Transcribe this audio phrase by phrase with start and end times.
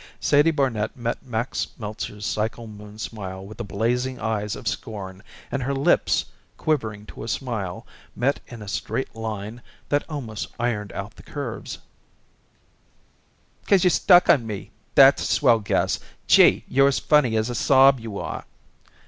[0.19, 5.61] Sadie Barnet met Max Meltzer's cycle moon smile with the blazing eyes of scorn, and
[5.61, 6.25] her lips,
[6.57, 7.85] quivering to a smile,
[8.15, 11.77] met in a straight line that almost ironed out the curves.
[13.67, 14.71] "'Cause you're stuck on me!
[14.95, 15.99] That's a swell guess.
[16.25, 16.63] Gee!
[16.67, 18.45] you're as funny as a sob, you are."